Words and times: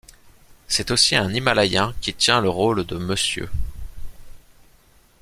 C'est 0.67 0.89
aussi 0.89 1.15
un 1.15 1.31
himalayen 1.31 1.93
qui 2.01 2.15
tient 2.15 2.41
le 2.41 2.49
rôle 2.49 2.85
de 2.87 2.95
Mr. 2.97 3.47